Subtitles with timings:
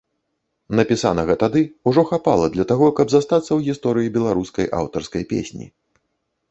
[0.79, 5.65] Напісанага тады ўжо хапала для таго, каб застацца ў гісторыі беларускай аўтарскай песні.